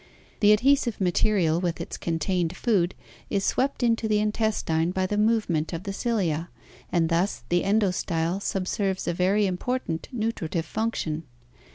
The 0.39 0.51
adhesive 0.51 0.99
material 0.99 1.61
with 1.61 1.79
its 1.79 1.95
contained 1.95 2.57
food 2.57 2.95
is 3.29 3.45
swept 3.45 3.83
into 3.83 4.07
the 4.07 4.17
intestine 4.17 4.89
by 4.89 5.05
the 5.05 5.15
movement 5.15 5.73
of 5.73 5.83
the 5.83 5.93
cilia 5.93 6.49
and 6.91 7.07
thus 7.07 7.43
the 7.49 7.61
endostyle 7.61 8.41
subserves 8.41 9.07
a 9.07 9.13
very 9.13 9.45
important 9.45 10.09
nutritive 10.11 10.65
function. 10.65 11.25